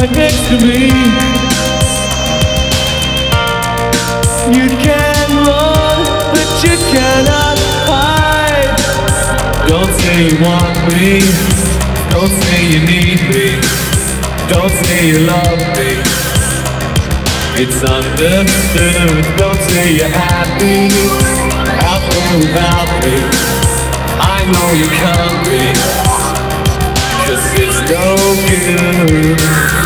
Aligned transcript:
right 0.00 0.12
next 0.16 0.48
to 0.48 0.56
me. 0.64 0.88
You 4.56 4.68
can 4.80 5.28
run, 5.44 5.98
but 6.32 6.50
you 6.64 6.76
cannot 6.92 7.58
hide. 7.84 8.72
Don't 9.68 9.92
say 10.00 10.16
you 10.28 10.36
want 10.40 10.76
me. 10.88 11.20
Don't 12.14 12.32
say 12.44 12.60
you 12.72 12.80
need 12.88 13.20
me. 13.28 13.60
Don't 14.48 14.72
say 14.84 15.08
you 15.08 15.18
love 15.28 15.60
me. 15.76 15.90
It's 17.60 17.80
understood. 17.84 19.24
Don't 19.36 19.60
say 19.68 19.92
you're 19.98 20.08
happy 20.08 20.88
out 21.84 22.04
without 22.40 22.90
me. 23.04 23.16
I 24.16 24.38
know 24.52 24.68
you 24.80 24.88
can't 25.02 25.40
be. 25.44 25.60
Cause 27.26 27.44
it's 27.60 27.80
no 27.90 28.16
good 28.48 29.79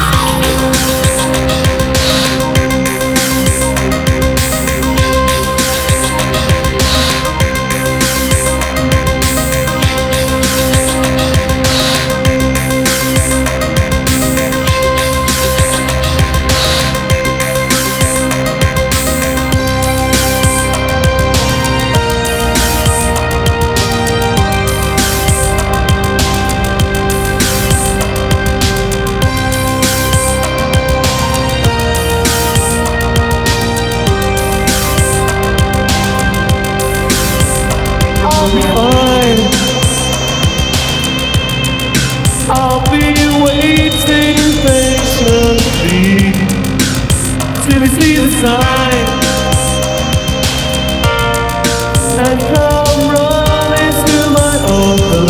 I'll 42.47 42.81
be 42.91 43.01
waiting 43.43 44.53
patiently 44.67 46.33
till 47.65 47.81
we 47.81 47.89
see 47.89 48.17
the 48.21 48.29
sign 48.43 49.07
and 52.21 52.39
come 52.53 53.03
running 53.15 53.95
to 54.05 54.19
my 54.37 54.55
open 54.69 55.27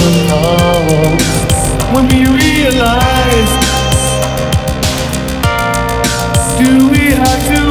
when 1.94 2.04
we 2.08 2.20
realize. 2.26 3.52
Do 6.58 6.91
we 6.91 7.04
have 7.14 7.42
to 7.48 7.63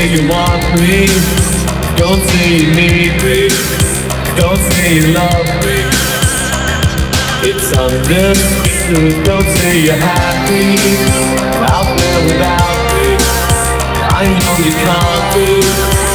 say 0.00 0.14
you 0.14 0.28
want 0.28 0.62
me. 0.80 1.06
Don't 1.96 2.22
say 2.30 2.56
you 2.56 2.66
need 2.74 3.12
me. 3.22 3.48
Don't 4.36 4.60
say 4.72 4.94
you 4.96 5.12
love 5.12 5.48
me. 5.64 5.76
It's 7.48 7.68
understood. 7.76 9.24
Don't 9.24 9.48
say 9.58 9.84
you're 9.84 9.96
happy 9.96 10.76
out 11.74 11.90
there 11.98 12.20
without 12.28 12.78
me. 12.94 13.08
I 14.18 14.24
know 14.40 14.54
you 14.64 14.72
can't 14.84 16.04
be. 16.04 16.09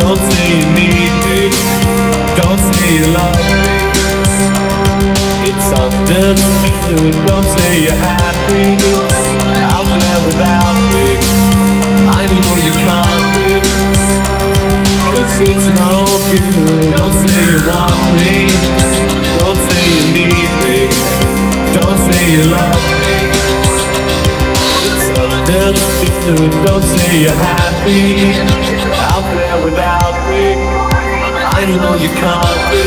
Don't 0.00 0.18
say 0.30 0.46
you 0.58 0.66
need 0.78 1.12
me. 1.26 1.50
Don't 2.38 2.60
say 2.68 2.88
you 2.98 3.06
love 3.12 3.36
me. 3.50 3.76
It's 5.48 5.68
all 5.78 5.90
done. 6.06 6.38
Don't 7.26 7.44
say 7.44 7.82
you're 7.84 7.92
happy. 7.92 9.65
don't 26.80 26.98
say 26.98 27.22
you're 27.22 27.30
happy 27.32 28.32
out 29.08 29.24
there 29.34 29.64
without 29.64 30.16
me. 30.28 30.54
I 31.58 31.64
know 31.64 31.94
you 31.94 32.10
can't 32.20 32.60
be, 32.70 32.84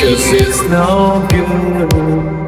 cause 0.00 0.32
it's 0.32 0.62
no 0.68 1.26
good. 1.28 2.39